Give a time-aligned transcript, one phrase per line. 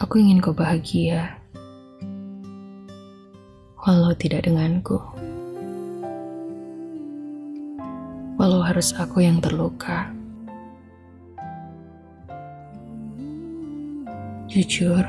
[0.00, 1.36] Aku ingin kau bahagia,
[3.84, 4.96] walau tidak denganku.
[8.40, 10.08] Walau harus aku yang terluka.
[14.48, 15.04] Jujur,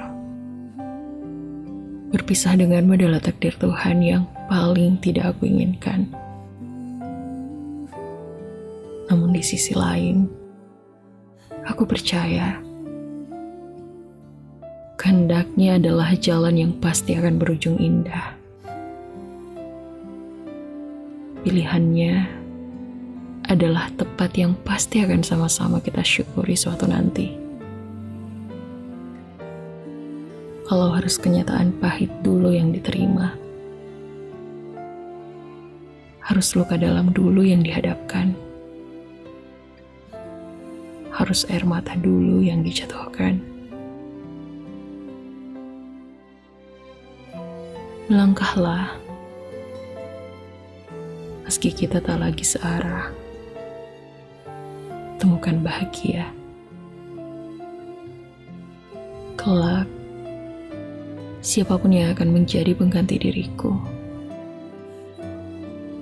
[2.11, 6.11] berpisah denganmu adalah takdir Tuhan yang paling tidak aku inginkan.
[9.07, 10.27] Namun di sisi lain,
[11.63, 12.59] aku percaya
[15.11, 18.31] kehendaknya adalah jalan yang pasti akan berujung indah.
[21.43, 22.31] Pilihannya
[23.43, 27.27] adalah tepat yang pasti akan sama-sama kita syukuri suatu nanti.
[30.71, 33.35] Kalau harus kenyataan pahit dulu yang diterima,
[36.23, 38.31] harus luka dalam dulu yang dihadapkan,
[41.11, 43.50] harus air mata dulu yang dijatuhkan.
[48.11, 48.91] Melangkahlah,
[51.47, 53.07] meski kita tak lagi searah.
[55.15, 56.27] Temukan bahagia.
[59.39, 59.87] Kelak,
[61.39, 63.79] siapa pun yang akan menjadi pengganti diriku,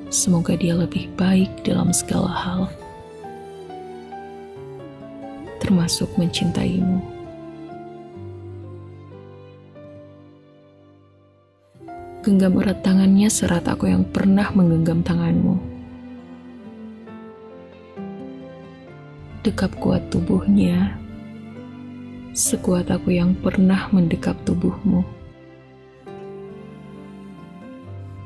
[0.10, 2.62] semoga dia lebih baik dalam segala hal,
[5.62, 7.19] termasuk mencintaimu.
[12.20, 15.56] Genggam erat tangannya serat aku yang pernah menggenggam tanganmu.
[19.40, 21.00] Dekap kuat tubuhnya,
[22.36, 25.08] sekuat aku yang pernah mendekap tubuhmu.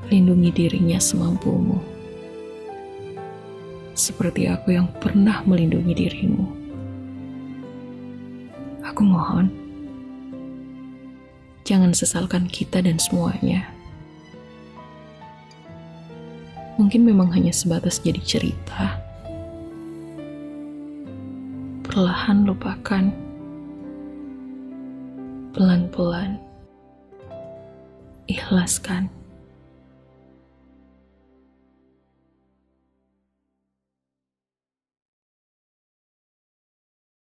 [0.10, 1.78] Lindungi dirinya semampumu,
[3.94, 6.46] seperti aku yang pernah melindungi dirimu.
[8.90, 9.54] Aku mohon,
[11.62, 13.70] jangan sesalkan kita dan semuanya.
[16.76, 18.98] Mungkin memang hanya sebatas jadi cerita.
[21.86, 23.14] Perlahan lupakan.
[25.54, 26.42] Pelan-pelan.
[28.26, 29.23] Ikhlaskan.